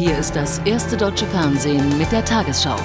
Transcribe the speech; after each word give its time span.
Hier 0.00 0.16
ist 0.16 0.34
das 0.34 0.60
erste 0.60 0.96
deutsche 0.96 1.26
Fernsehen 1.26 1.98
mit 1.98 2.10
der 2.10 2.24
Tagesschau. 2.24 2.76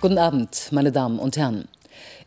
Guten 0.00 0.18
Abend, 0.18 0.66
meine 0.72 0.90
Damen 0.90 1.20
und 1.20 1.36
Herren. 1.36 1.68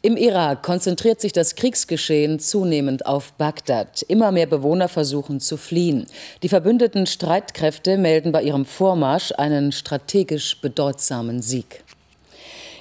Im 0.02 0.16
Irak 0.16 0.64
konzentriert 0.64 1.20
sich 1.20 1.34
das 1.34 1.56
Kriegsgeschehen 1.56 2.40
zunehmend 2.40 3.06
auf 3.06 3.34
Bagdad. 3.34 4.04
Immer 4.04 4.32
mehr 4.32 4.48
Bewohner 4.48 4.88
versuchen 4.88 5.42
zu 5.42 5.58
fliehen. 5.58 6.08
Die 6.42 6.48
verbündeten 6.48 7.06
Streitkräfte 7.06 7.98
melden 7.98 8.32
bei 8.32 8.44
ihrem 8.44 8.64
Vormarsch 8.64 9.34
einen 9.34 9.74
strategisch 9.74 10.62
bedeutsamen 10.62 11.42
Sieg. 11.42 11.84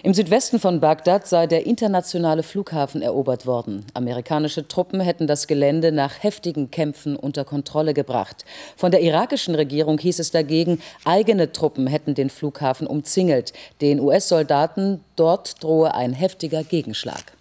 Im 0.02 0.14
Südwesten 0.14 0.60
von 0.60 0.80
Bagdad 0.80 1.26
sei 1.26 1.46
der 1.46 1.66
internationale 1.66 2.42
Flughafen 2.42 3.02
erobert 3.02 3.46
worden. 3.46 3.84
Amerikanische 3.94 4.68
Truppen 4.68 5.00
hätten 5.00 5.26
das 5.26 5.46
Gelände 5.46 5.90
nach 5.90 6.22
heftigen 6.22 6.70
Kämpfen 6.70 7.16
unter 7.16 7.44
Kontrolle 7.44 7.94
gebracht. 7.94 8.44
Von 8.76 8.90
der 8.90 9.00
irakischen 9.00 9.54
Regierung 9.54 9.98
hieß 9.98 10.18
es 10.18 10.30
dagegen, 10.30 10.80
eigene 11.04 11.52
Truppen 11.52 11.86
hätten 11.86 12.14
den 12.14 12.30
Flughafen 12.30 12.86
umzingelt. 12.86 13.52
Den 13.80 14.00
US-Soldaten 14.00 15.00
dort 15.16 15.62
drohe 15.62 15.94
ein 15.94 16.12
heftiger 16.12 16.62
Gegenschlag. 16.62 17.32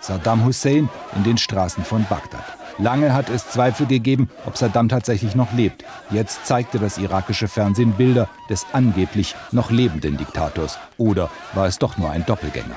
Saddam 0.00 0.44
Hussein 0.44 0.88
in 1.16 1.24
den 1.24 1.38
Straßen 1.38 1.84
von 1.84 2.04
Bagdad. 2.08 2.63
Lange 2.78 3.14
hat 3.14 3.30
es 3.30 3.48
Zweifel 3.48 3.86
gegeben, 3.86 4.28
ob 4.46 4.56
Saddam 4.56 4.88
tatsächlich 4.88 5.36
noch 5.36 5.52
lebt. 5.52 5.84
Jetzt 6.10 6.44
zeigte 6.46 6.78
das 6.78 6.98
irakische 6.98 7.46
Fernsehen 7.46 7.92
Bilder 7.92 8.28
des 8.50 8.66
angeblich 8.72 9.36
noch 9.52 9.70
lebenden 9.70 10.16
Diktators. 10.16 10.78
Oder 10.98 11.30
war 11.54 11.66
es 11.66 11.78
doch 11.78 11.98
nur 11.98 12.10
ein 12.10 12.26
Doppelgänger? 12.26 12.74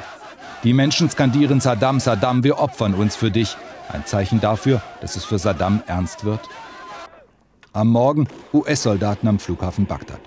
Die 0.64 0.74
Menschen 0.74 1.10
skandieren 1.10 1.62
Saddam, 1.62 2.00
Saddam, 2.00 2.44
wir 2.44 2.60
opfern 2.60 2.94
uns 2.94 3.16
für 3.16 3.32
dich. 3.32 3.58
Ein 3.90 4.06
Zeichen 4.06 4.40
dafür, 4.40 4.82
dass 5.02 5.16
es 5.16 5.26
für 5.26 5.40
Saddam 5.40 5.82
ernst 5.88 6.26
wird? 6.26 6.42
Am 7.74 7.88
Morgen 7.90 8.28
US-Soldaten 8.54 9.28
am 9.28 9.40
Flughafen 9.40 9.86
Bagdad. 9.86 10.20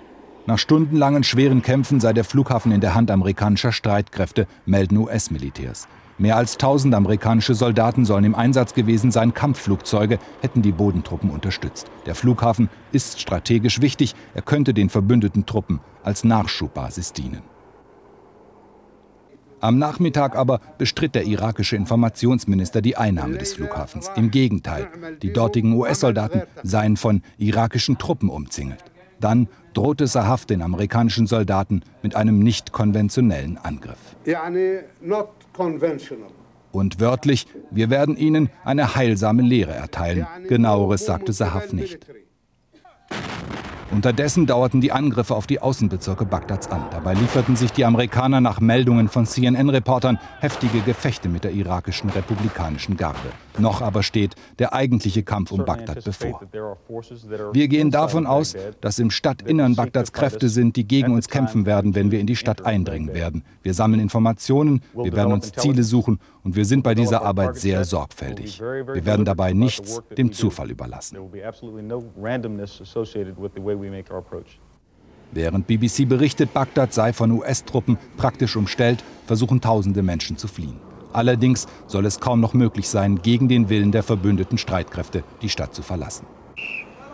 Nach 0.47 0.57
stundenlangen 0.57 1.23
schweren 1.23 1.61
Kämpfen 1.61 1.99
sei 1.99 2.13
der 2.13 2.23
Flughafen 2.23 2.71
in 2.71 2.81
der 2.81 2.95
Hand 2.95 3.11
amerikanischer 3.11 3.71
Streitkräfte, 3.71 4.47
melden 4.65 4.97
US-Militärs. 4.97 5.87
Mehr 6.21 6.37
als 6.37 6.53
1000 6.53 6.93
amerikanische 6.93 7.55
Soldaten 7.55 8.05
sollen 8.05 8.25
im 8.25 8.35
Einsatz 8.35 8.75
gewesen 8.75 9.09
sein. 9.09 9.33
Kampfflugzeuge 9.33 10.19
hätten 10.41 10.61
die 10.61 10.71
Bodentruppen 10.71 11.31
unterstützt. 11.31 11.89
Der 12.05 12.13
Flughafen 12.13 12.69
ist 12.91 13.19
strategisch 13.19 13.81
wichtig. 13.81 14.13
Er 14.35 14.43
könnte 14.43 14.75
den 14.75 14.89
verbündeten 14.89 15.47
Truppen 15.47 15.79
als 16.03 16.23
Nachschubbasis 16.23 17.13
dienen. 17.13 17.41
Am 19.61 19.79
Nachmittag 19.79 20.35
aber 20.35 20.61
bestritt 20.77 21.15
der 21.15 21.23
irakische 21.25 21.75
Informationsminister 21.75 22.83
die 22.83 22.97
Einnahme 22.97 23.39
des 23.39 23.53
Flughafens. 23.53 24.11
Im 24.15 24.29
Gegenteil, 24.29 24.89
die 25.23 25.33
dortigen 25.33 25.73
US-Soldaten 25.73 26.43
seien 26.61 26.97
von 26.97 27.23
irakischen 27.39 27.97
Truppen 27.97 28.29
umzingelt. 28.29 28.83
Dann 29.19 29.47
drohte 29.73 30.05
Sahaf 30.05 30.45
den 30.45 30.61
amerikanischen 30.61 31.25
Soldaten 31.25 31.81
mit 32.03 32.15
einem 32.15 32.37
nicht 32.37 32.71
konventionellen 32.71 33.57
Angriff. 33.57 33.97
Und 36.71 36.99
wörtlich, 36.99 37.47
wir 37.69 37.89
werden 37.89 38.15
ihnen 38.15 38.49
eine 38.63 38.95
heilsame 38.95 39.41
Lehre 39.41 39.73
erteilen. 39.73 40.25
Genaueres 40.47 41.05
sagte 41.05 41.33
Sahaf 41.33 41.73
nicht. 41.73 41.99
Unterdessen 43.91 44.47
dauerten 44.47 44.79
die 44.79 44.93
Angriffe 44.93 45.35
auf 45.35 45.47
die 45.47 45.59
Außenbezirke 45.59 46.23
Bagdads 46.23 46.71
an. 46.71 46.85
Dabei 46.91 47.13
lieferten 47.13 47.57
sich 47.57 47.73
die 47.73 47.83
Amerikaner 47.83 48.39
nach 48.39 48.61
Meldungen 48.61 49.09
von 49.09 49.25
CNN-Reportern 49.25 50.17
heftige 50.39 50.79
Gefechte 50.79 51.27
mit 51.27 51.43
der 51.43 51.51
irakischen 51.51 52.09
republikanischen 52.09 52.95
Garde. 52.95 53.19
Noch 53.57 53.81
aber 53.81 54.03
steht 54.03 54.35
der 54.59 54.73
eigentliche 54.73 55.23
Kampf 55.23 55.51
um 55.51 55.65
Bagdad 55.65 56.03
bevor. 56.03 56.41
Wir 57.53 57.67
gehen 57.67 57.91
davon 57.91 58.25
aus, 58.25 58.55
dass 58.79 58.99
im 58.99 59.11
Stadtinnern 59.11 59.75
Bagdads 59.75 60.13
Kräfte 60.13 60.49
sind, 60.49 60.75
die 60.75 60.87
gegen 60.87 61.13
uns 61.13 61.27
kämpfen 61.27 61.65
werden, 61.65 61.95
wenn 61.95 62.11
wir 62.11 62.19
in 62.19 62.27
die 62.27 62.35
Stadt 62.35 62.65
eindringen 62.65 63.13
werden. 63.13 63.43
Wir 63.63 63.73
sammeln 63.73 64.01
Informationen, 64.01 64.81
wir 64.93 65.13
werden 65.13 65.33
uns 65.33 65.51
Ziele 65.51 65.83
suchen 65.83 66.19
und 66.43 66.55
wir 66.55 66.65
sind 66.65 66.83
bei 66.83 66.95
dieser 66.95 67.23
Arbeit 67.23 67.57
sehr 67.57 67.83
sorgfältig. 67.85 68.59
Wir 68.59 69.05
werden 69.05 69.25
dabei 69.25 69.53
nichts 69.53 70.01
dem 70.17 70.31
Zufall 70.31 70.71
überlassen. 70.71 71.17
Während 75.33 75.67
BBC 75.67 76.09
berichtet, 76.09 76.53
Bagdad 76.53 76.93
sei 76.93 77.13
von 77.13 77.31
US-Truppen 77.31 77.97
praktisch 78.17 78.57
umstellt, 78.57 79.01
versuchen 79.25 79.61
tausende 79.61 80.03
Menschen 80.03 80.35
zu 80.35 80.47
fliehen. 80.47 80.90
Allerdings 81.13 81.67
soll 81.87 82.05
es 82.05 82.19
kaum 82.19 82.39
noch 82.39 82.53
möglich 82.53 82.89
sein, 82.89 83.21
gegen 83.21 83.47
den 83.47 83.69
Willen 83.69 83.91
der 83.91 84.03
verbündeten 84.03 84.57
Streitkräfte 84.57 85.23
die 85.41 85.49
Stadt 85.49 85.73
zu 85.75 85.81
verlassen. 85.81 86.25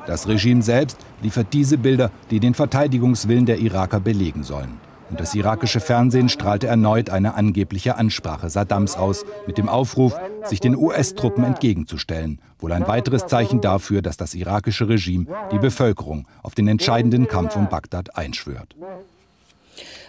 Das 0.06 0.28
Regime 0.28 0.62
selbst 0.62 0.98
liefert 1.22 1.48
diese 1.52 1.78
Bilder, 1.78 2.12
die 2.32 2.40
den 2.40 2.54
Verteidigungswillen 2.54 3.46
der 3.46 3.60
Iraker 3.60 4.00
belegen 4.00 4.44
sollen. 4.44 4.80
Und 5.10 5.20
das 5.20 5.36
irakische 5.36 5.80
Fernsehen 5.80 6.30
strahlte 6.30 6.68
erneut 6.68 7.10
eine 7.10 7.36
angebliche 7.36 7.98
Ansprache 7.98 8.50
Saddams 8.50 8.98
aus, 8.98 9.26
mit 9.46 9.58
dem 9.58 9.70
Aufruf, 9.70 10.18
sich 10.44 10.60
den 10.60 10.76
US-Truppen 10.76 11.44
entgegenzustellen. 11.44 12.40
Wohl 12.60 12.74
ein 12.74 12.88
weiteres 12.88 13.26
Zeichen 13.28 13.62
dafür, 13.62 14.02
dass 14.02 14.18
das 14.18 14.34
irakische 14.34 14.90
Regime 14.90 15.28
die 15.52 15.60
Bevölkerung 15.60 16.28
auf 16.44 16.56
den 16.56 16.68
entscheidenden 16.68 17.28
Kampf 17.28 17.56
um 17.56 17.70
Bagdad 17.70 18.18
einschwört. 18.18 18.76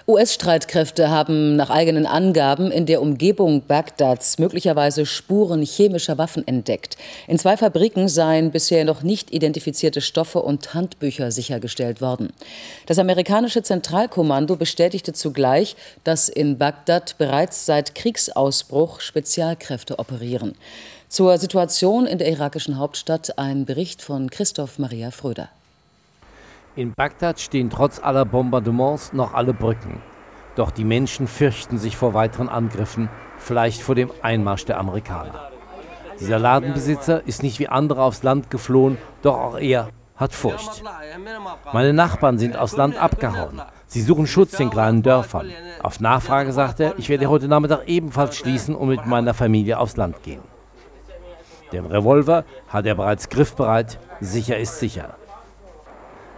US-Streitkräfte 0.09 1.11
haben 1.11 1.57
nach 1.57 1.69
eigenen 1.69 2.07
Angaben 2.07 2.71
in 2.71 2.87
der 2.87 3.03
Umgebung 3.03 3.61
Bagdads 3.67 4.39
möglicherweise 4.39 5.05
Spuren 5.05 5.61
chemischer 5.61 6.17
Waffen 6.17 6.49
entdeckt. 6.49 6.97
In 7.27 7.39
zwei 7.39 7.59
Fabriken 7.59 8.09
seien 8.09 8.51
bisher 8.51 8.87
noch 8.87 9.03
nicht 9.03 9.35
identifizierte 9.35 10.01
Stoffe 10.01 10.41
und 10.41 10.73
Handbücher 10.73 11.31
sichergestellt 11.31 12.01
worden. 12.01 12.33
Das 12.87 12.99
amerikanische 12.99 13.63
Zentralkommando 13.63 14.57
bestätigte 14.57 15.13
zugleich, 15.13 15.77
dass 16.05 16.31
in 16.31 16.57
Bagdad 16.57 17.19
bereits 17.19 17.67
seit 17.67 17.95
Kriegsausbruch 17.95 19.03
Spezialkräfte 19.03 19.99
operieren. 19.99 20.55
Zur 21.11 21.37
Situation 21.37 22.07
in 22.07 22.17
der 22.17 22.31
irakischen 22.31 22.79
Hauptstadt 22.79 23.39
ein 23.39 23.67
Bericht 23.67 24.01
von 24.01 24.31
Christoph 24.31 24.79
Maria 24.79 25.11
Fröder. 25.11 25.51
In 26.79 26.93
Bagdad 26.95 27.41
stehen 27.41 27.71
trotz 27.71 27.99
aller 27.99 28.25
Bombardements 28.25 29.13
noch 29.13 29.35
alle 29.35 29.53
Brücken. 29.53 30.01
Doch 30.55 30.71
die 30.71 30.85
Menschen 30.85 31.27
fürchten 31.27 31.77
sich 31.77 31.97
vor 31.97 32.15
weiteren 32.15 32.49
Angriffen, 32.49 33.09
vielleicht 33.37 33.83
vor 33.83 33.97
dem 33.97 34.13
Einmarsch 34.23 34.65
der 34.65 34.79
Amerikaner. 34.79 35.51
Dieser 36.21 36.39
Ladenbesitzer 36.39 37.27
ist 37.27 37.43
nicht 37.43 37.59
wie 37.59 37.67
andere 37.67 38.05
aufs 38.05 38.23
Land 38.23 38.49
geflohen, 38.49 38.97
doch 39.23 39.37
auch 39.37 39.59
er 39.59 39.89
hat 40.15 40.33
Furcht. 40.33 40.85
Meine 41.73 41.93
Nachbarn 41.93 42.39
sind 42.39 42.57
aufs 42.57 42.77
Land 42.77 42.97
abgehauen. 42.97 43.61
Sie 43.89 44.01
suchen 44.01 44.29
Schutz 44.29 44.61
in 44.61 44.71
kleinen 44.71 45.03
Dörfern. 45.03 45.51
Auf 45.83 45.99
Nachfrage 45.99 46.53
sagt 46.53 46.79
er, 46.79 46.97
ich 46.97 47.09
werde 47.09 47.29
heute 47.29 47.49
Nachmittag 47.49 47.89
ebenfalls 47.89 48.37
schließen 48.37 48.77
und 48.77 48.87
mit 48.87 49.05
meiner 49.05 49.35
Familie 49.35 49.81
aufs 49.81 49.97
Land 49.97 50.23
gehen. 50.23 50.43
Den 51.73 51.87
Revolver 51.87 52.45
hat 52.69 52.87
er 52.87 52.95
bereits 52.95 53.29
griffbereit, 53.29 53.99
sicher 54.21 54.59
ist 54.59 54.79
sicher. 54.79 55.17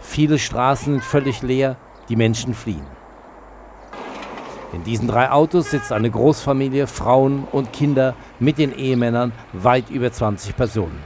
Viele 0.01 0.39
Straßen 0.39 0.93
sind 0.93 1.03
völlig 1.03 1.41
leer, 1.41 1.77
die 2.09 2.15
Menschen 2.15 2.53
fliehen. 2.53 2.85
In 4.73 4.83
diesen 4.83 5.07
drei 5.07 5.31
Autos 5.31 5.71
sitzt 5.71 5.91
eine 5.91 6.09
Großfamilie, 6.09 6.87
Frauen 6.87 7.45
und 7.51 7.73
Kinder 7.73 8.15
mit 8.39 8.57
den 8.57 8.73
Ehemännern, 8.73 9.31
weit 9.53 9.89
über 9.89 10.11
20 10.11 10.55
Personen. 10.55 10.99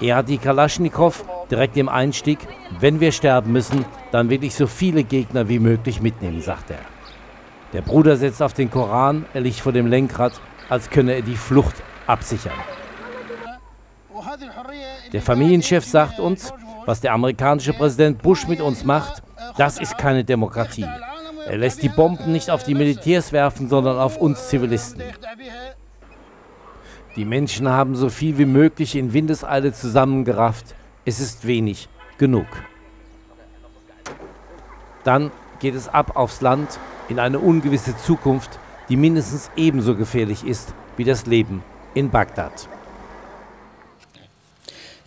Er 0.00 0.16
hat 0.16 0.28
die 0.28 0.38
Kalaschnikow 0.38 1.24
direkt 1.50 1.76
im 1.76 1.88
Einstieg. 1.88 2.38
Wenn 2.78 3.00
wir 3.00 3.12
sterben 3.12 3.52
müssen, 3.52 3.84
dann 4.12 4.30
will 4.30 4.44
ich 4.44 4.54
so 4.54 4.66
viele 4.66 5.02
Gegner 5.04 5.48
wie 5.48 5.58
möglich 5.58 6.00
mitnehmen, 6.00 6.40
sagt 6.40 6.70
er. 6.70 6.78
Der 7.72 7.82
Bruder 7.82 8.16
setzt 8.16 8.42
auf 8.42 8.54
den 8.54 8.70
Koran, 8.70 9.26
er 9.34 9.42
liegt 9.42 9.60
vor 9.60 9.72
dem 9.72 9.86
Lenkrad, 9.86 10.40
als 10.68 10.88
könne 10.88 11.12
er 11.14 11.22
die 11.22 11.36
Flucht 11.36 11.82
absichern. 12.06 12.52
Der 15.12 15.20
Familienchef 15.20 15.84
sagt 15.84 16.18
uns, 16.18 16.52
was 16.88 17.02
der 17.02 17.12
amerikanische 17.12 17.74
Präsident 17.74 18.22
Bush 18.22 18.48
mit 18.48 18.62
uns 18.62 18.82
macht, 18.82 19.22
das 19.58 19.78
ist 19.78 19.98
keine 19.98 20.24
Demokratie. 20.24 20.86
Er 21.46 21.58
lässt 21.58 21.82
die 21.82 21.90
Bomben 21.90 22.32
nicht 22.32 22.48
auf 22.50 22.64
die 22.64 22.74
Militärs 22.74 23.30
werfen, 23.30 23.68
sondern 23.68 23.98
auf 23.98 24.16
uns 24.16 24.48
Zivilisten. 24.48 25.02
Die 27.14 27.26
Menschen 27.26 27.68
haben 27.68 27.94
so 27.94 28.08
viel 28.08 28.38
wie 28.38 28.46
möglich 28.46 28.96
in 28.96 29.12
Windeseile 29.12 29.74
zusammengerafft. 29.74 30.74
Es 31.04 31.20
ist 31.20 31.46
wenig 31.46 31.90
genug. 32.16 32.46
Dann 35.04 35.30
geht 35.60 35.74
es 35.74 35.90
ab 35.90 36.16
aufs 36.16 36.40
Land 36.40 36.78
in 37.10 37.18
eine 37.18 37.38
ungewisse 37.38 37.98
Zukunft, 37.98 38.58
die 38.88 38.96
mindestens 38.96 39.50
ebenso 39.56 39.94
gefährlich 39.94 40.42
ist 40.42 40.72
wie 40.96 41.04
das 41.04 41.26
Leben 41.26 41.62
in 41.92 42.08
Bagdad. 42.08 42.66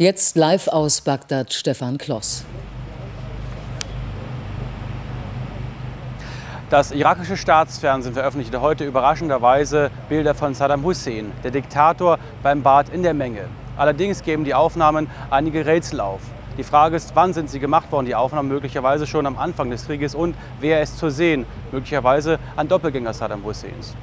Jetzt 0.01 0.35
live 0.35 0.67
aus 0.67 1.01
Bagdad 1.01 1.53
Stefan 1.53 1.99
Kloss. 1.99 2.43
Das 6.71 6.89
irakische 6.89 7.37
Staatsfernsehen 7.37 8.15
veröffentlichte 8.15 8.61
heute 8.61 8.83
überraschenderweise 8.83 9.91
Bilder 10.09 10.33
von 10.33 10.55
Saddam 10.55 10.83
Hussein, 10.83 11.31
der 11.43 11.51
Diktator 11.51 12.17
beim 12.41 12.63
Bad 12.63 12.89
in 12.89 13.03
der 13.03 13.13
Menge. 13.13 13.41
Allerdings 13.77 14.23
geben 14.23 14.43
die 14.43 14.55
Aufnahmen 14.55 15.07
einige 15.29 15.67
Rätsel 15.67 15.99
auf. 15.99 16.21
Die 16.61 16.67
Frage 16.67 16.95
ist, 16.95 17.15
wann 17.15 17.33
sind 17.33 17.49
sie 17.49 17.59
gemacht 17.59 17.91
worden, 17.91 18.05
die 18.05 18.13
Aufnahmen 18.13 18.47
möglicherweise 18.47 19.07
schon 19.07 19.25
am 19.25 19.39
Anfang 19.39 19.71
des 19.71 19.87
Krieges 19.87 20.13
und 20.13 20.35
wer 20.59 20.83
ist 20.83 20.99
zu 20.99 21.09
sehen, 21.09 21.47
möglicherweise 21.71 22.37
ein 22.55 22.67
Doppelgänger 22.67 23.13
Saddam 23.13 23.43
Husseins. 23.43 23.95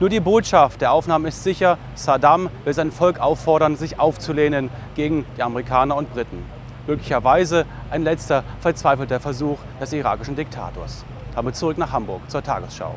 Nur 0.00 0.08
die 0.08 0.18
Botschaft 0.18 0.80
der 0.80 0.90
Aufnahmen 0.90 1.26
ist 1.26 1.44
sicher, 1.44 1.78
Saddam 1.94 2.50
will 2.64 2.74
sein 2.74 2.90
Volk 2.90 3.20
auffordern, 3.20 3.76
sich 3.76 4.00
aufzulehnen 4.00 4.70
gegen 4.96 5.24
die 5.36 5.42
Amerikaner 5.44 5.94
und 5.94 6.12
Briten. 6.12 6.44
Möglicherweise 6.88 7.64
ein 7.92 8.02
letzter 8.02 8.42
verzweifelter 8.58 9.20
Versuch 9.20 9.58
des 9.80 9.92
irakischen 9.92 10.34
Diktators. 10.34 11.04
Damit 11.36 11.54
zurück 11.54 11.78
nach 11.78 11.92
Hamburg 11.92 12.28
zur 12.28 12.42
Tagesschau. 12.42 12.96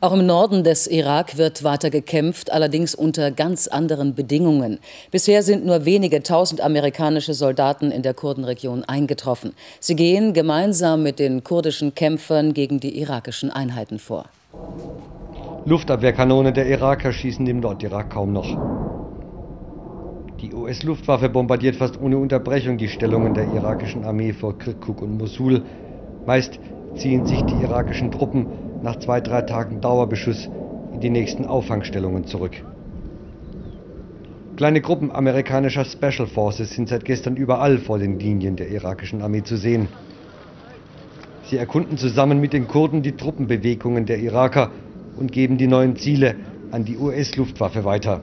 Auch 0.00 0.12
im 0.12 0.26
Norden 0.26 0.64
des 0.64 0.86
Irak 0.86 1.38
wird 1.38 1.62
weiter 1.62 1.90
gekämpft, 1.90 2.52
allerdings 2.52 2.94
unter 2.94 3.30
ganz 3.30 3.68
anderen 3.68 4.14
Bedingungen. 4.14 4.78
Bisher 5.10 5.42
sind 5.42 5.64
nur 5.64 5.84
wenige 5.84 6.22
tausend 6.22 6.60
amerikanische 6.60 7.34
Soldaten 7.34 7.90
in 7.90 8.02
der 8.02 8.14
Kurdenregion 8.14 8.84
eingetroffen. 8.84 9.54
Sie 9.80 9.96
gehen 9.96 10.32
gemeinsam 10.32 11.02
mit 11.02 11.18
den 11.18 11.44
kurdischen 11.44 11.94
Kämpfern 11.94 12.54
gegen 12.54 12.80
die 12.80 12.98
irakischen 13.00 13.50
Einheiten 13.50 13.98
vor. 13.98 14.24
Luftabwehrkanonen 15.64 16.52
der 16.52 16.66
Iraker 16.66 17.12
schießen 17.12 17.46
im 17.46 17.60
Nordirak 17.60 18.10
kaum 18.10 18.32
noch. 18.32 18.58
Die 20.40 20.52
US-Luftwaffe 20.52 21.30
bombardiert 21.30 21.76
fast 21.76 21.98
ohne 21.98 22.18
Unterbrechung 22.18 22.76
die 22.76 22.88
Stellungen 22.88 23.32
der 23.32 23.50
irakischen 23.54 24.04
Armee 24.04 24.32
vor 24.32 24.58
Kirkuk 24.58 25.00
und 25.00 25.16
Mosul. 25.16 25.62
Meist 26.26 26.58
ziehen 26.96 27.24
sich 27.24 27.40
die 27.42 27.62
irakischen 27.62 28.10
Truppen 28.10 28.46
nach 28.82 28.98
zwei, 28.98 29.20
drei 29.20 29.42
Tagen 29.42 29.80
Dauerbeschuss 29.80 30.48
in 30.92 31.00
die 31.00 31.10
nächsten 31.10 31.46
Auffangstellungen 31.46 32.26
zurück. 32.26 32.52
Kleine 34.56 34.80
Gruppen 34.80 35.10
amerikanischer 35.10 35.84
Special 35.84 36.26
Forces 36.26 36.74
sind 36.74 36.88
seit 36.88 37.04
gestern 37.04 37.36
überall 37.36 37.78
vor 37.78 37.98
den 37.98 38.18
Linien 38.18 38.56
der 38.56 38.68
irakischen 38.68 39.20
Armee 39.22 39.42
zu 39.42 39.56
sehen. 39.56 39.88
Sie 41.46 41.56
erkunden 41.56 41.98
zusammen 41.98 42.40
mit 42.40 42.52
den 42.52 42.68
Kurden 42.68 43.02
die 43.02 43.16
Truppenbewegungen 43.16 44.06
der 44.06 44.18
Iraker 44.18 44.70
und 45.16 45.32
geben 45.32 45.58
die 45.58 45.66
neuen 45.66 45.96
Ziele 45.96 46.36
an 46.70 46.84
die 46.84 46.96
US-Luftwaffe 46.96 47.84
weiter. 47.84 48.22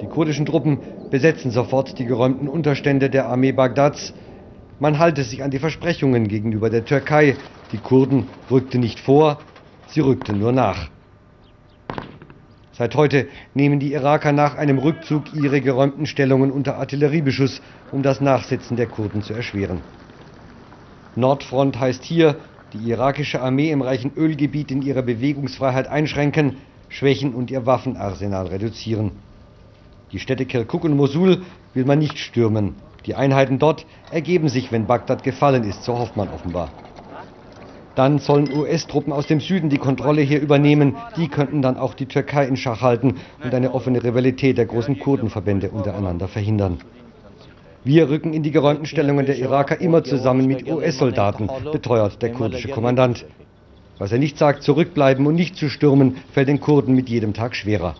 Die 0.00 0.06
kurdischen 0.06 0.46
Truppen 0.46 0.80
besetzen 1.10 1.50
sofort 1.50 1.98
die 1.98 2.04
geräumten 2.04 2.48
Unterstände 2.48 3.10
der 3.10 3.26
Armee 3.26 3.52
Bagdads 3.52 4.12
man 4.80 5.00
halte 5.00 5.24
sich 5.24 5.42
an 5.42 5.50
die 5.50 5.58
Versprechungen 5.58 6.28
gegenüber 6.28 6.70
der 6.70 6.84
Türkei. 6.84 7.34
Die 7.72 7.78
Kurden 7.78 8.28
rückten 8.50 8.80
nicht 8.80 8.98
vor, 8.98 9.38
sie 9.88 10.00
rückten 10.00 10.38
nur 10.38 10.52
nach. 10.52 10.88
Seit 12.72 12.94
heute 12.94 13.26
nehmen 13.54 13.78
die 13.80 13.92
Iraker 13.92 14.32
nach 14.32 14.54
einem 14.54 14.78
Rückzug 14.78 15.34
ihre 15.34 15.60
geräumten 15.60 16.06
Stellungen 16.06 16.50
unter 16.50 16.76
Artilleriebeschuss, 16.76 17.60
um 17.90 18.02
das 18.02 18.20
Nachsetzen 18.20 18.76
der 18.76 18.86
Kurden 18.86 19.22
zu 19.22 19.34
erschweren. 19.34 19.80
Nordfront 21.14 21.78
heißt 21.78 22.04
hier, 22.04 22.36
die 22.72 22.88
irakische 22.88 23.42
Armee 23.42 23.70
im 23.70 23.82
reichen 23.82 24.12
Ölgebiet 24.16 24.70
in 24.70 24.80
ihrer 24.80 25.02
Bewegungsfreiheit 25.02 25.88
einschränken, 25.88 26.58
schwächen 26.88 27.34
und 27.34 27.50
ihr 27.50 27.66
Waffenarsenal 27.66 28.46
reduzieren. 28.46 29.12
Die 30.12 30.20
Städte 30.20 30.46
Kirkuk 30.46 30.84
und 30.84 30.96
Mosul 30.96 31.42
will 31.74 31.84
man 31.84 31.98
nicht 31.98 32.18
stürmen. 32.18 32.76
Die 33.04 33.14
Einheiten 33.14 33.58
dort 33.58 33.84
ergeben 34.10 34.48
sich, 34.48 34.72
wenn 34.72 34.86
Bagdad 34.86 35.22
gefallen 35.22 35.64
ist, 35.64 35.84
so 35.84 35.98
hofft 35.98 36.16
man 36.16 36.28
offenbar. 36.28 36.70
Dann 37.98 38.20
sollen 38.20 38.56
US-Truppen 38.56 39.12
aus 39.12 39.26
dem 39.26 39.40
Süden 39.40 39.70
die 39.70 39.78
Kontrolle 39.78 40.22
hier 40.22 40.40
übernehmen. 40.40 40.94
Die 41.16 41.26
könnten 41.26 41.62
dann 41.62 41.76
auch 41.76 41.94
die 41.94 42.06
Türkei 42.06 42.46
in 42.46 42.56
Schach 42.56 42.80
halten 42.80 43.16
und 43.42 43.52
eine 43.52 43.74
offene 43.74 44.04
Rivalität 44.04 44.56
der 44.56 44.66
großen 44.66 45.00
Kurdenverbände 45.00 45.70
untereinander 45.70 46.28
verhindern. 46.28 46.78
Wir 47.82 48.08
rücken 48.08 48.32
in 48.34 48.44
die 48.44 48.52
geräumten 48.52 48.86
Stellungen 48.86 49.26
der 49.26 49.36
Iraker 49.36 49.80
immer 49.80 50.04
zusammen 50.04 50.46
mit 50.46 50.70
US-Soldaten, 50.70 51.50
beteuert 51.72 52.22
der 52.22 52.30
kurdische 52.30 52.68
Kommandant. 52.68 53.26
Was 53.98 54.12
er 54.12 54.18
nicht 54.18 54.38
sagt, 54.38 54.62
zurückbleiben 54.62 55.26
und 55.26 55.34
nicht 55.34 55.56
zu 55.56 55.68
stürmen, 55.68 56.18
fällt 56.32 56.46
den 56.46 56.60
Kurden 56.60 56.94
mit 56.94 57.08
jedem 57.08 57.34
Tag 57.34 57.56
schwerer. 57.56 57.96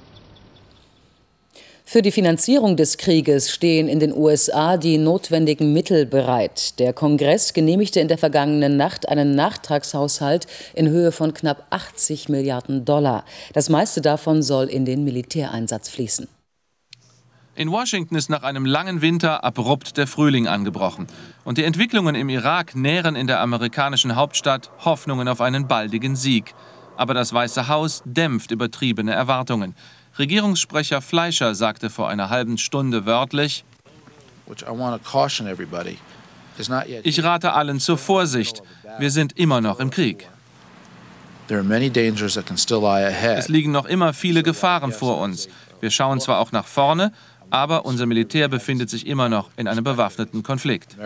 Für 1.91 2.03
die 2.03 2.13
Finanzierung 2.13 2.77
des 2.77 2.99
Krieges 2.99 3.51
stehen 3.51 3.89
in 3.89 3.99
den 3.99 4.15
USA 4.15 4.77
die 4.77 4.99
notwendigen 4.99 5.73
Mittel 5.73 6.05
bereit. 6.05 6.79
Der 6.79 6.93
Kongress 6.93 7.55
genehmigte 7.55 7.99
in 7.99 8.09
der 8.09 8.19
vergangenen 8.19 8.77
Nacht 8.77 9.09
einen 9.09 9.35
Nachtragshaushalt 9.35 10.47
in 10.75 10.91
Höhe 10.91 11.13
von 11.13 11.33
knapp 11.33 11.67
80 11.71 12.29
Milliarden 12.29 12.85
Dollar. 12.85 13.25
Das 13.55 13.71
meiste 13.71 14.03
davon 14.03 14.43
soll 14.43 14.67
in 14.67 14.85
den 14.85 15.03
Militäreinsatz 15.03 15.89
fließen. 15.89 16.29
In 17.55 17.71
Washington 17.71 18.17
ist 18.17 18.29
nach 18.29 18.43
einem 18.43 18.67
langen 18.67 19.01
Winter 19.01 19.43
abrupt 19.43 19.97
der 19.97 20.07
Frühling 20.07 20.47
angebrochen. 20.47 21.07
Und 21.47 21.57
die 21.57 21.65
Entwicklungen 21.65 22.15
im 22.17 22.29
Irak 22.29 22.77
nähren 22.77 23.17
in 23.17 23.27
der 23.27 23.41
amerikanischen 23.41 24.15
Hauptstadt 24.15 24.71
Hoffnungen 24.85 25.27
auf 25.27 25.41
einen 25.41 25.67
baldigen 25.67 26.17
Sieg. 26.17 26.55
Aber 26.99 27.15
das 27.15 27.33
Weiße 27.33 27.69
Haus 27.69 28.03
dämpft 28.05 28.51
übertriebene 28.51 29.15
Erwartungen. 29.15 29.75
Regierungssprecher 30.19 31.01
Fleischer 31.01 31.55
sagte 31.55 31.91
vor 31.91 32.09
einer 32.09 32.29
halben 32.29 32.59
Stunde 32.59 33.07
wörtlich, 33.07 33.65
ich 37.03 37.23
rate 37.23 37.53
allen 37.53 37.79
zur 37.79 37.99
Vorsicht. 37.99 38.63
Wir 38.99 39.11
sind 39.11 39.39
immer 39.39 39.61
noch 39.61 39.79
im 39.79 39.91
Krieg. 39.91 40.29
Es 43.37 43.49
liegen 43.49 43.71
noch 43.71 43.87
immer 43.87 44.13
viele 44.13 44.43
Gefahren 44.43 44.93
vor 44.93 45.19
uns. 45.19 45.49
Wir 45.81 45.91
schauen 45.91 46.21
zwar 46.21 46.41
auch 46.41 46.51
nach 46.53 46.67
vorne, 46.67 47.13
aber 47.51 47.87
unser 47.87 48.07
Militär 48.07 48.49
befindet 48.49 48.91
sich 48.91 49.07
immer 49.07 49.29
noch 49.29 49.51
in 49.57 49.69
einem 49.69 49.85
bewaffneten 49.85 50.43
Konflikt. 50.43 50.97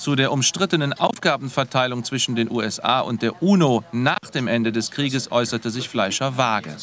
Zu 0.00 0.16
der 0.16 0.32
umstrittenen 0.32 0.94
Aufgabenverteilung 0.94 2.04
zwischen 2.04 2.34
den 2.34 2.50
USA 2.50 3.00
und 3.00 3.20
der 3.20 3.42
UNO 3.42 3.84
nach 3.92 4.30
dem 4.32 4.48
Ende 4.48 4.72
des 4.72 4.90
Krieges 4.90 5.30
äußerte 5.30 5.68
sich 5.68 5.90
Fleischer 5.90 6.38
vage. 6.38 6.74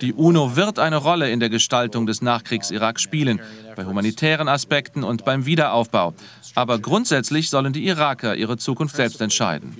Die 0.00 0.14
UNO 0.14 0.56
wird 0.56 0.78
eine 0.78 0.96
Rolle 0.96 1.30
in 1.30 1.40
der 1.40 1.50
Gestaltung 1.50 2.06
des 2.06 2.22
Nachkriegs-Irak 2.22 2.98
spielen, 3.00 3.42
bei 3.76 3.84
humanitären 3.84 4.48
Aspekten 4.48 5.04
und 5.04 5.26
beim 5.26 5.44
Wiederaufbau. 5.44 6.14
Aber 6.54 6.78
grundsätzlich 6.78 7.50
sollen 7.50 7.74
die 7.74 7.84
Iraker 7.86 8.34
ihre 8.34 8.56
Zukunft 8.56 8.96
selbst 8.96 9.20
entscheiden. 9.20 9.76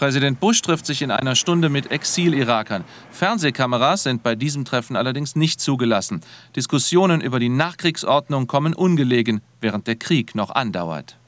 Präsident 0.00 0.40
Bush 0.40 0.62
trifft 0.62 0.86
sich 0.86 1.02
in 1.02 1.10
einer 1.10 1.36
Stunde 1.36 1.68
mit 1.68 1.90
Exil-Irakern. 1.90 2.86
Fernsehkameras 3.10 4.04
sind 4.04 4.22
bei 4.22 4.34
diesem 4.34 4.64
Treffen 4.64 4.96
allerdings 4.96 5.36
nicht 5.36 5.60
zugelassen. 5.60 6.22
Diskussionen 6.56 7.20
über 7.20 7.38
die 7.38 7.50
Nachkriegsordnung 7.50 8.46
kommen 8.46 8.72
ungelegen, 8.72 9.42
während 9.60 9.86
der 9.86 9.96
Krieg 9.96 10.34
noch 10.34 10.52
andauert. 10.52 11.18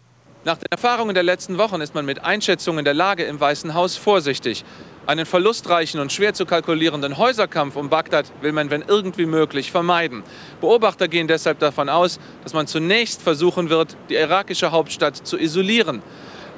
Nach 0.47 0.57
den 0.57 0.69
Erfahrungen 0.71 1.13
der 1.13 1.23
letzten 1.23 1.59
Wochen 1.59 1.83
ist 1.83 1.95
man 1.95 2.07
mit 2.07 2.25
Einschätzungen 2.25 2.83
der 2.83 2.95
Lage 2.95 3.25
im 3.25 3.39
Weißen 3.39 3.75
Haus 3.75 3.99
vorsichtig. 3.99 4.65
Einen 5.07 5.27
verlustreichen 5.27 6.01
und 6.01 6.11
schwer 6.11 6.33
zu 6.33 6.47
kalkulierenden 6.47 7.19
Häuserkampf 7.19 7.77
um 7.77 7.91
Bagdad 7.91 8.33
will 8.41 8.53
man, 8.53 8.71
wenn 8.71 8.81
irgendwie 8.81 9.27
möglich, 9.27 9.71
vermeiden. 9.71 10.23
Beobachter 10.63 11.09
gehen 11.09 11.29
deshalb 11.29 11.59
davon 11.59 11.91
aus, 11.91 12.19
dass 12.43 12.55
man 12.55 12.67
zunächst 12.67 13.21
versuchen 13.21 13.69
wird, 13.69 13.99
die 14.09 14.15
irakische 14.15 14.73
Hauptstadt 14.73 15.27
zu 15.27 15.37
isolieren. 15.37 16.03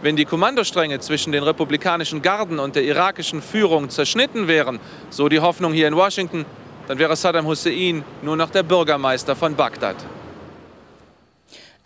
Wenn 0.05 0.17
die 0.17 0.27
Kommandostränge 0.27 1.01
zwischen 1.01 1.33
den 1.33 1.43
republikanischen 1.43 2.21
Garden 2.21 2.59
und 2.59 2.77
der 2.77 2.85
irakischen 2.85 3.41
Führung 3.41 3.89
zerschnitten 3.89 4.49
wären, 4.49 4.79
so 5.09 5.31
die 5.31 5.41
Hoffnung 5.41 5.73
hier 5.73 5.89
in 5.89 5.97
Washington, 5.97 6.45
dann 6.87 6.99
wäre 6.99 7.17
Saddam 7.17 7.47
Hussein 7.47 8.05
nur 8.21 8.37
noch 8.37 8.51
der 8.51 8.65
Bürgermeister 8.65 9.35
von 9.35 9.57
Bagdad. 9.57 9.97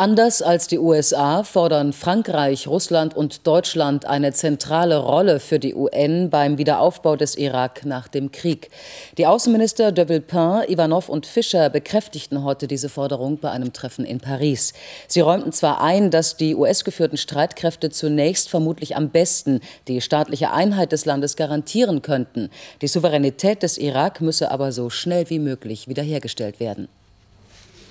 Anders 0.00 0.42
als 0.42 0.68
die 0.68 0.78
USA 0.78 1.42
fordern 1.42 1.92
Frankreich, 1.92 2.68
Russland 2.68 3.16
und 3.16 3.48
Deutschland 3.48 4.06
eine 4.06 4.32
zentrale 4.32 4.98
Rolle 4.98 5.40
für 5.40 5.58
die 5.58 5.74
UN 5.74 6.30
beim 6.30 6.56
Wiederaufbau 6.56 7.16
des 7.16 7.34
Irak 7.34 7.84
nach 7.84 8.06
dem 8.06 8.30
Krieg. 8.30 8.70
Die 9.16 9.26
Außenminister 9.26 9.90
de 9.90 10.08
Villepin, 10.08 10.62
Ivanov 10.68 11.08
und 11.08 11.26
Fischer 11.26 11.68
bekräftigten 11.68 12.44
heute 12.44 12.68
diese 12.68 12.88
Forderung 12.88 13.38
bei 13.38 13.50
einem 13.50 13.72
Treffen 13.72 14.04
in 14.04 14.20
Paris. 14.20 14.72
Sie 15.08 15.18
räumten 15.18 15.50
zwar 15.50 15.80
ein, 15.80 16.12
dass 16.12 16.36
die 16.36 16.54
US-geführten 16.54 17.18
Streitkräfte 17.18 17.90
zunächst 17.90 18.48
vermutlich 18.48 18.94
am 18.94 19.08
besten 19.08 19.58
die 19.88 20.00
staatliche 20.00 20.52
Einheit 20.52 20.92
des 20.92 21.06
Landes 21.06 21.34
garantieren 21.34 22.02
könnten. 22.02 22.50
Die 22.82 22.86
Souveränität 22.86 23.64
des 23.64 23.78
Irak 23.78 24.20
müsse 24.20 24.52
aber 24.52 24.70
so 24.70 24.90
schnell 24.90 25.28
wie 25.28 25.40
möglich 25.40 25.88
wiederhergestellt 25.88 26.60
werden. 26.60 26.86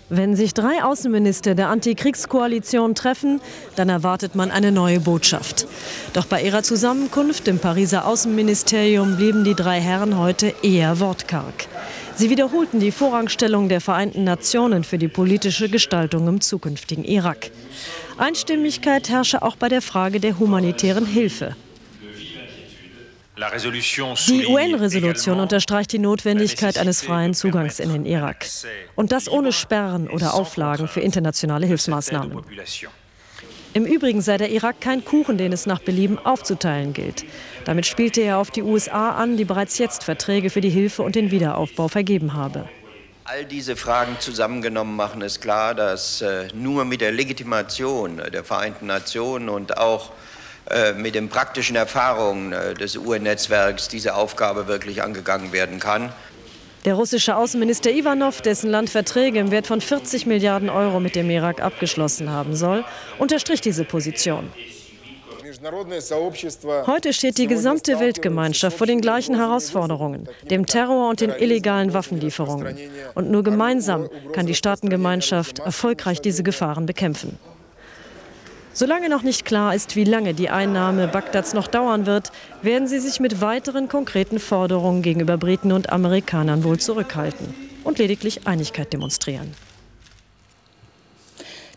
Wenn 0.10 0.38
sich 0.38 0.54
drei 0.54 0.84
Außenminister 0.84 1.54
der 1.54 1.68
Antikriegskoalition 1.68 2.96
treffen, 2.96 3.42
dann 3.76 3.90
erwartet 3.90 4.36
man 4.36 4.52
eine 4.52 4.72
neue 4.72 5.02
Botschaft. 5.02 5.68
Doch 6.14 6.26
bei 6.26 6.42
ihrer 6.44 6.64
Zusammenkunft 6.64 7.48
im 7.50 7.60
Pariser 7.60 8.08
Außenministerium 8.08 9.18
blieben 9.18 9.44
die 9.44 9.54
drei 9.54 9.82
Herren 9.82 10.18
heute 10.18 10.54
eher 10.64 11.02
wortkarg. 11.02 11.68
Sie 12.16 12.30
wiederholten 12.30 12.80
die 12.80 12.92
Vorrangstellung 12.92 13.68
der 13.68 13.82
Vereinten 13.82 14.24
Nationen 14.24 14.86
für 14.86 14.98
die 14.98 15.10
politische 15.10 15.68
Gestaltung 15.68 16.28
im 16.30 16.40
zukünftigen 16.40 17.04
Irak. 17.04 17.52
Einstimmigkeit 18.18 19.10
herrsche 19.10 19.42
auch 19.42 19.58
bei 19.58 19.68
der 19.68 19.82
Frage 19.82 20.22
der 20.22 20.40
humanitären 20.40 21.06
Hilfe. 21.06 21.56
Die 23.38 24.48
UN-Resolution 24.48 25.40
unterstreicht 25.40 25.92
die 25.92 26.00
Notwendigkeit 26.00 26.80
eines 26.80 27.04
freien 27.04 27.36
Zugangs 27.36 27.80
in 27.80 27.94
den 27.94 28.06
Irak. 28.06 28.48
Und 28.96 29.12
das 29.12 29.30
ohne 29.30 29.52
Sperren 29.52 30.08
oder 30.08 30.34
Auflagen 30.34 30.88
für 30.88 31.02
internationale 31.02 31.68
Hilfsmaßnahmen. 31.68 32.44
Im 33.74 33.86
Übrigen 33.86 34.22
sei 34.22 34.38
der 34.38 34.50
Irak 34.50 34.82
kein 34.82 35.06
Kuchen, 35.06 35.38
den 35.38 35.54
es 35.54 35.68
nach 35.68 35.80
Belieben 35.80 36.18
aufzuteilen 36.18 36.94
gilt. 36.94 37.26
Damit 37.66 37.86
spielte 37.86 38.22
er 38.22 38.40
auf 38.40 38.50
die 38.50 38.64
USA 38.64 39.12
an, 39.12 39.38
die 39.38 39.46
bereits 39.46 39.78
jetzt 39.78 40.04
Verträge 40.04 40.50
für 40.50 40.62
die 40.62 40.72
Hilfe 40.72 41.04
und 41.04 41.16
den 41.16 41.30
Wiederaufbau 41.30 41.90
vergeben 41.90 42.34
habe. 42.34 42.68
All 43.26 43.46
diese 43.46 43.76
Fragen 43.76 44.16
zusammengenommen 44.20 44.96
machen 44.96 45.22
es 45.22 45.40
klar, 45.42 45.76
dass 45.76 46.22
äh, 46.22 46.48
nur 46.56 46.86
mit 46.86 47.02
der 47.02 47.12
Legitimation 47.12 48.20
der 48.34 48.44
Vereinten 48.44 48.88
Nationen 48.88 49.50
und 49.50 49.78
auch 49.78 50.10
äh, 50.10 50.37
mit 50.98 51.16
den 51.16 51.30
praktischen 51.30 51.76
Erfahrungen 51.76 52.52
äh, 52.52 52.74
des 52.74 52.98
UN-Netzwerks 52.98 53.88
diese 53.88 54.16
Aufgabe 54.16 54.68
wirklich 54.68 55.02
angegangen 55.04 55.52
werden 55.52 55.80
kann. 55.80 56.12
Der 56.86 56.94
russische 56.94 57.36
Außenminister 57.36 57.92
Ivanov, 57.92 58.42
dessen 58.42 58.70
Land 58.70 58.90
Verträge 58.90 59.40
im 59.40 59.52
Wert 59.52 59.68
von 59.68 59.82
40 59.82 60.26
Milliarden 60.26 60.70
Euro 60.70 61.00
mit 61.00 61.16
dem 61.16 61.30
Irak 61.30 61.62
abgeschlossen 61.62 62.30
haben 62.30 62.56
soll, 62.56 62.86
unterstrich 63.18 63.62
diese 63.62 63.84
Position. 63.84 64.52
Heute 66.86 67.14
steht 67.14 67.38
die 67.38 67.48
gesamte 67.48 68.00
Weltgemeinschaft 68.00 68.78
vor 68.78 68.88
den 68.88 69.02
gleichen 69.02 69.36
Herausforderungen, 69.36 70.30
dem 70.50 70.66
Terror 70.66 71.10
und 71.10 71.22
den 71.22 71.32
illegalen 71.32 71.94
Waffenlieferungen. 71.94 72.78
Und 73.16 73.32
nur 73.32 73.44
gemeinsam 73.44 74.10
kann 74.34 74.46
die 74.46 74.56
Staatengemeinschaft 74.56 75.60
erfolgreich 75.60 76.22
diese 76.22 76.44
Gefahren 76.44 76.86
bekämpfen. 76.86 77.40
Solange 78.78 79.10
noch 79.10 79.24
nicht 79.24 79.44
klar 79.44 79.74
ist, 79.74 79.96
wie 79.96 80.04
lange 80.04 80.36
die 80.36 80.52
Einnahme 80.52 81.08
Bagdads 81.08 81.56
noch 81.56 81.66
dauern 81.66 82.06
wird, 82.06 82.32
werden 82.62 82.88
sie 82.88 83.00
sich 83.00 83.20
mit 83.20 83.42
weiteren 83.42 83.88
konkreten 83.88 84.38
Forderungen 84.38 85.02
gegenüber 85.02 85.36
Briten 85.36 85.72
und 85.72 85.90
Amerikanern 85.90 86.64
wohl 86.64 86.78
zurückhalten 86.78 87.56
und 87.84 87.98
lediglich 87.98 88.46
Einigkeit 88.46 88.94
demonstrieren. 88.94 89.56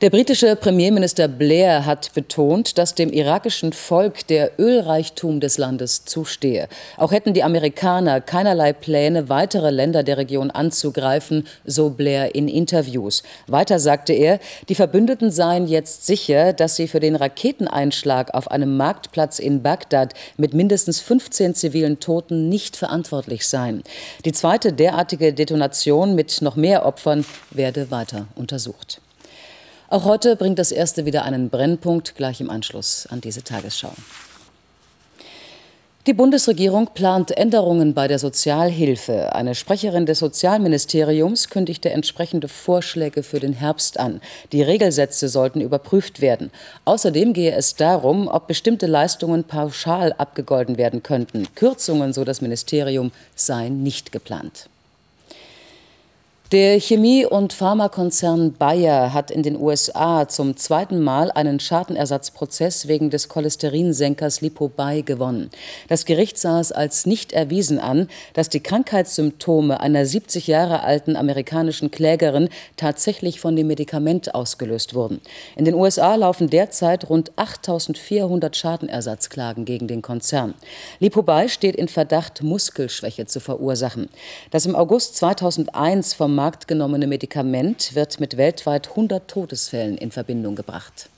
Der 0.00 0.09
britische 0.09 0.57
Premierminister 0.57 1.28
Blair 1.28 1.85
hat 1.85 2.14
betont, 2.14 2.78
dass 2.78 2.95
dem 2.95 3.12
irakischen 3.12 3.75
Volk 3.75 4.26
der 4.28 4.52
Ölreichtum 4.59 5.40
des 5.40 5.59
Landes 5.59 6.07
zustehe. 6.07 6.69
Auch 6.97 7.12
hätten 7.12 7.35
die 7.35 7.42
Amerikaner 7.42 8.23
keinerlei 8.23 8.73
Pläne, 8.73 9.28
weitere 9.28 9.69
Länder 9.69 10.02
der 10.02 10.16
Region 10.16 10.50
anzugreifen, 10.50 11.47
so 11.66 11.90
Blair 11.90 12.35
in 12.35 12.49
Interviews. 12.49 13.23
Weiter 13.47 13.78
sagte 13.78 14.14
er, 14.14 14.40
die 14.71 14.75
Verbündeten 14.75 15.30
seien 15.30 15.66
jetzt 15.66 16.07
sicher, 16.07 16.54
dass 16.54 16.76
sie 16.76 16.88
für 16.88 17.00
den 17.00 17.14
Raketeneinschlag 17.14 18.33
auf 18.33 18.50
einem 18.50 18.78
Marktplatz 18.78 19.38
in 19.38 19.61
Bagdad 19.61 20.14
mit 20.38 20.54
mindestens 20.54 21.00
15 21.00 21.54
zivilen 21.54 22.00
Toten 22.00 22.49
nicht 22.49 22.75
verantwortlich 22.78 23.47
seien. 23.47 23.83
Die 24.25 24.33
zweite 24.33 24.73
derartige 24.73 25.35
Detonation 25.35 26.14
mit 26.14 26.40
noch 26.40 26.57
mehr 26.57 26.87
Opfern 26.87 27.26
werde 27.50 27.90
weiter 27.90 28.28
untersucht. 28.35 29.02
Auch 29.90 30.04
heute 30.04 30.37
bringt 30.37 30.61
das 30.61 30.70
erste 30.70 31.04
wieder 31.04 31.25
einen 31.25 31.50
Brennpunkt 31.50 32.14
gleich 32.14 32.40
im 32.40 32.49
Anschluss 32.49 33.09
an 33.11 33.20
diese 33.20 33.42
Tagesschau. 33.42 33.90
Die 36.06 36.14
Bundesregierung 36.14 36.90
plant 36.94 37.37
Änderungen 37.37 37.92
bei 37.92 38.06
der 38.06 38.20
Sozialhilfe. 38.20 39.35
Eine 39.35 39.56
Sprecherin 39.56 40.06
des 40.06 40.20
Sozialministeriums 40.20 41.50
kündigte 41.50 41.90
entsprechende 41.90 42.47
Vorschläge 42.47 43.25
für 43.25 43.40
den 43.40 43.52
Herbst 43.52 43.99
an. 43.99 44.20
Die 44.52 44.62
Regelsätze 44.62 45.28
sollten 45.28 45.61
überprüft 45.61 46.20
werden. 46.20 46.52
Außerdem 46.85 47.32
gehe 47.32 47.52
es 47.52 47.75
darum, 47.75 48.28
ob 48.28 48.47
bestimmte 48.47 48.87
Leistungen 48.87 49.42
pauschal 49.42 50.12
abgegolten 50.12 50.78
werden 50.78 51.02
könnten. 51.02 51.49
Kürzungen, 51.56 52.12
so 52.12 52.23
das 52.23 52.40
Ministerium, 52.40 53.11
seien 53.35 53.82
nicht 53.82 54.12
geplant. 54.12 54.68
Der 56.52 56.80
Chemie- 56.80 57.26
und 57.26 57.52
Pharmakonzern 57.52 58.54
Bayer 58.54 59.14
hat 59.14 59.30
in 59.30 59.45
den 59.45 59.57
USA 59.57 60.26
zum 60.26 60.57
zweiten 60.57 61.00
Mal 61.00 61.30
einen 61.30 61.61
Schadenersatzprozess 61.61 62.88
wegen 62.88 63.09
des 63.09 63.28
Cholesterinsenkers 63.28 64.40
Lipobai 64.40 65.02
gewonnen. 65.02 65.50
Das 65.87 66.07
Gericht 66.07 66.38
sah 66.38 66.59
es 66.59 66.73
als 66.73 67.07
nicht 67.07 67.33
erwiesen 67.33 67.78
an, 67.78 68.09
dass 68.35 68.49
die 68.49 68.59
Krankheitssymptome 68.59 69.78
einer 69.78 70.04
70 70.04 70.49
Jahre 70.49 70.83
alten 70.83 71.14
amerikanischen 71.14 71.92
Klägerin 71.92 72.49
tatsächlich 72.76 73.38
von 73.38 73.54
dem 73.54 73.69
Medikament 73.69 74.35
ausgelöst 74.35 74.92
wurden. 74.92 75.21
In 75.54 75.66
den 75.66 75.75
USA 75.75 76.16
laufen 76.16 76.50
derzeit 76.50 77.09
rund 77.09 77.30
8400 77.37 78.57
Schadenersatzklagen 78.57 79.64
gegen 79.64 79.87
den 79.87 80.02
Konzern. 80.02 80.54
Lipobai 80.99 81.47
steht 81.47 81.76
in 81.76 81.87
Verdacht, 81.87 82.42
Muskelschwäche 82.42 83.26
zu 83.26 83.38
verursachen. 83.38 84.09
Das 84.50 84.66
im 84.66 84.75
August 84.75 85.14
2001 85.14 86.14
vom 86.14 86.39
Markt 86.40 86.68
genommene 86.68 87.06
Medikament 87.06 87.94
wird 87.94 88.18
mit 88.18 88.38
weltweit 88.38 88.88
100 88.88 89.28
Todesfällen 89.28 89.99
in 89.99 90.11
Verbindung 90.11 90.56
gebracht. 90.56 91.11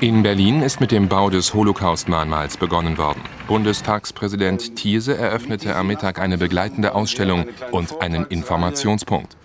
In 0.00 0.24
Berlin 0.24 0.60
ist 0.60 0.80
mit 0.80 0.90
dem 0.90 1.08
Bau 1.08 1.30
des 1.30 1.54
Holocaust-Mahnmals 1.54 2.56
begonnen 2.56 2.98
worden. 2.98 3.20
Bundestagspräsident 3.46 4.74
Thierse 4.74 5.16
eröffnete 5.16 5.76
am 5.76 5.86
Mittag 5.86 6.18
eine 6.18 6.36
begleitende 6.36 6.96
Ausstellung 6.96 7.46
und 7.70 8.02
einen 8.02 8.26
Informationspunkt. 8.26 9.36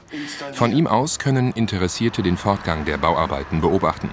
Von 0.54 0.76
ihm 0.76 0.88
aus 0.88 1.20
können 1.20 1.52
Interessierte 1.52 2.24
den 2.24 2.38
Fortgang 2.38 2.84
der 2.84 2.98
Bauarbeiten 2.98 3.62
beobachten. 3.62 4.10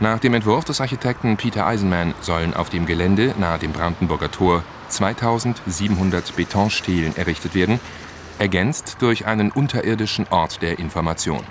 Nach 0.00 0.18
dem 0.18 0.32
Entwurf 0.32 0.64
des 0.64 0.80
Architekten 0.80 1.36
Peter 1.36 1.66
Eisenman 1.66 2.14
sollen 2.22 2.54
auf 2.54 2.70
dem 2.70 2.86
Gelände 2.86 3.34
nahe 3.38 3.58
dem 3.58 3.72
Brandenburger 3.72 4.30
Tor 4.30 4.64
2700 4.88 6.36
Betonstelen 6.36 7.14
errichtet 7.18 7.54
werden, 7.54 7.80
ergänzt 8.38 8.96
durch 9.00 9.26
einen 9.26 9.50
unterirdischen 9.50 10.26
Ort 10.30 10.62
der 10.62 10.78
Information. 10.78 11.44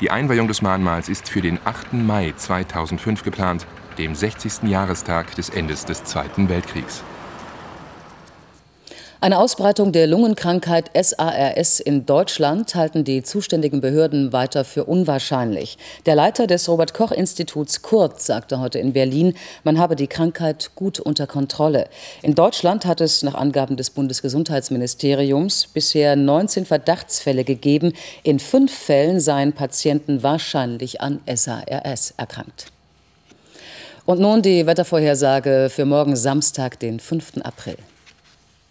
Die 0.00 0.10
Einweihung 0.10 0.48
des 0.48 0.62
Mahnmals 0.62 1.08
ist 1.08 1.28
für 1.28 1.42
den 1.42 1.58
8. 1.64 1.92
Mai 1.92 2.32
2005 2.36 3.22
geplant, 3.22 3.66
dem 3.98 4.14
60. 4.14 4.62
Jahrestag 4.68 5.34
des 5.34 5.50
Endes 5.50 5.84
des 5.84 6.04
Zweiten 6.04 6.48
Weltkriegs. 6.48 7.02
Eine 9.22 9.38
Ausbreitung 9.38 9.92
der 9.92 10.06
Lungenkrankheit 10.06 10.90
SARS 10.94 11.78
in 11.78 12.06
Deutschland 12.06 12.74
halten 12.74 13.04
die 13.04 13.22
zuständigen 13.22 13.82
Behörden 13.82 14.32
weiter 14.32 14.64
für 14.64 14.84
unwahrscheinlich. 14.84 15.76
Der 16.06 16.14
Leiter 16.14 16.46
des 16.46 16.66
Robert 16.70 16.94
Koch 16.94 17.12
Instituts 17.12 17.82
Kurz 17.82 18.24
sagte 18.24 18.60
heute 18.60 18.78
in 18.78 18.94
Berlin, 18.94 19.34
man 19.62 19.78
habe 19.78 19.94
die 19.94 20.06
Krankheit 20.06 20.70
gut 20.74 21.00
unter 21.00 21.26
Kontrolle. 21.26 21.88
In 22.22 22.34
Deutschland 22.34 22.86
hat 22.86 23.02
es 23.02 23.22
nach 23.22 23.34
Angaben 23.34 23.76
des 23.76 23.90
Bundesgesundheitsministeriums 23.90 25.66
bisher 25.66 26.16
19 26.16 26.64
Verdachtsfälle 26.64 27.44
gegeben. 27.44 27.92
In 28.22 28.38
fünf 28.38 28.72
Fällen 28.72 29.20
seien 29.20 29.52
Patienten 29.52 30.22
wahrscheinlich 30.22 31.02
an 31.02 31.20
SARS 31.26 32.14
erkrankt. 32.16 32.72
Und 34.06 34.18
nun 34.18 34.40
die 34.40 34.64
Wettervorhersage 34.64 35.68
für 35.70 35.84
morgen 35.84 36.16
Samstag, 36.16 36.80
den 36.80 37.00
5. 37.00 37.42
April. 37.42 37.76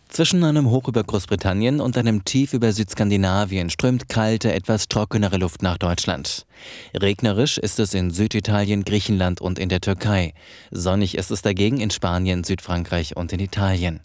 Zwischen 0.10 0.44
einem 0.44 0.72
Hoch 0.72 0.88
über 0.88 1.04
Großbritannien 1.04 1.80
und 1.80 1.96
einem 1.96 2.26
Tief 2.26 2.54
über 2.54 2.74
Südskandinavien 2.74 3.70
strömt 3.70 4.10
kalte, 4.10 4.52
etwas 4.52 4.88
trockenere 4.88 5.38
Luft 5.38 5.62
nach 5.62 5.78
Deutschland. 5.78 6.48
Regnerisch 6.96 7.60
ist 7.60 7.80
es 7.80 7.94
in 7.94 8.10
Süditalien, 8.10 8.84
Griechenland 8.84 9.40
und 9.40 9.60
in 9.60 9.70
der 9.70 9.82
Türkei. 9.82 10.34
Sonnig 10.72 11.16
ist 11.16 11.30
es 11.30 11.44
dagegen 11.44 11.80
in 11.80 11.92
Spanien, 11.92 12.44
Südfrankreich 12.44 13.16
und 13.16 13.32
in 13.34 13.40
Italien. 13.40 14.00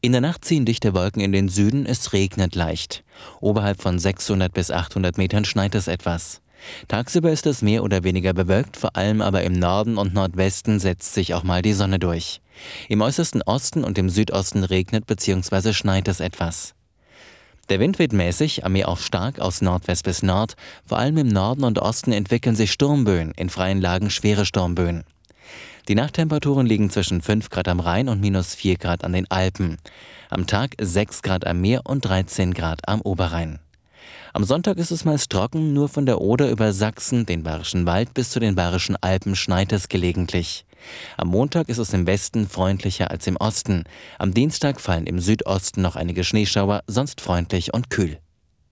In 0.00 0.12
der 0.12 0.22
Nacht 0.22 0.46
ziehen 0.46 0.64
dichte 0.64 0.94
Wolken 0.94 1.20
in 1.20 1.32
den 1.32 1.50
Süden, 1.50 1.84
es 1.84 2.14
regnet 2.14 2.54
leicht. 2.54 3.04
Oberhalb 3.40 3.82
von 3.82 3.98
600 3.98 4.52
bis 4.52 4.70
800 4.70 5.18
Metern 5.18 5.44
schneit 5.44 5.74
es 5.74 5.88
etwas. 5.88 6.40
Tagsüber 6.88 7.30
ist 7.30 7.46
es 7.46 7.62
mehr 7.62 7.82
oder 7.82 8.04
weniger 8.04 8.32
bewölkt, 8.32 8.76
vor 8.76 8.96
allem 8.96 9.20
aber 9.20 9.42
im 9.42 9.52
Norden 9.52 9.98
und 9.98 10.14
Nordwesten 10.14 10.78
setzt 10.80 11.14
sich 11.14 11.34
auch 11.34 11.42
mal 11.42 11.62
die 11.62 11.72
Sonne 11.72 11.98
durch. 11.98 12.40
Im 12.88 13.00
äußersten 13.00 13.42
Osten 13.42 13.84
und 13.84 13.98
im 13.98 14.08
Südosten 14.08 14.64
regnet 14.64 15.06
bzw. 15.06 15.72
schneit 15.72 16.08
es 16.08 16.20
etwas. 16.20 16.74
Der 17.68 17.80
Wind 17.80 17.98
weht 17.98 18.12
mäßig, 18.12 18.64
am 18.64 18.72
Meer 18.72 18.88
auch 18.88 18.98
stark 18.98 19.40
aus 19.40 19.60
Nordwest 19.60 20.04
bis 20.04 20.22
Nord. 20.22 20.54
Vor 20.86 20.98
allem 20.98 21.16
im 21.18 21.28
Norden 21.28 21.64
und 21.64 21.80
Osten 21.80 22.12
entwickeln 22.12 22.54
sich 22.54 22.70
Sturmböen, 22.70 23.32
in 23.36 23.50
freien 23.50 23.80
Lagen 23.80 24.10
schwere 24.10 24.46
Sturmböen. 24.46 25.02
Die 25.88 25.94
Nachttemperaturen 25.94 26.66
liegen 26.66 26.90
zwischen 26.90 27.22
5 27.22 27.50
Grad 27.50 27.68
am 27.68 27.80
Rhein 27.80 28.08
und 28.08 28.20
minus 28.20 28.54
4 28.54 28.76
Grad 28.76 29.04
an 29.04 29.12
den 29.12 29.30
Alpen. 29.30 29.78
Am 30.30 30.46
Tag 30.46 30.74
6 30.80 31.22
Grad 31.22 31.46
am 31.46 31.60
Meer 31.60 31.82
und 31.84 32.04
13 32.04 32.54
Grad 32.54 32.88
am 32.88 33.00
Oberrhein. 33.00 33.60
Am 34.36 34.44
Sonntag 34.44 34.76
ist 34.76 34.90
es 34.90 35.06
meist 35.06 35.30
trocken, 35.30 35.72
nur 35.72 35.88
von 35.88 36.04
der 36.04 36.20
Oder 36.20 36.50
über 36.50 36.74
Sachsen, 36.74 37.24
den 37.24 37.42
Bayerischen 37.42 37.86
Wald 37.86 38.12
bis 38.12 38.28
zu 38.28 38.38
den 38.38 38.54
Bayerischen 38.54 38.94
Alpen 39.00 39.34
schneit 39.34 39.72
es 39.72 39.88
gelegentlich. 39.88 40.66
Am 41.16 41.28
Montag 41.28 41.70
ist 41.70 41.78
es 41.78 41.94
im 41.94 42.06
Westen 42.06 42.46
freundlicher 42.46 43.10
als 43.10 43.26
im 43.26 43.38
Osten. 43.38 43.84
Am 44.18 44.34
Dienstag 44.34 44.78
fallen 44.78 45.06
im 45.06 45.20
Südosten 45.20 45.80
noch 45.80 45.96
einige 45.96 46.22
Schneeschauer, 46.22 46.82
sonst 46.86 47.22
freundlich 47.22 47.72
und 47.72 47.88
kühl. 47.88 48.18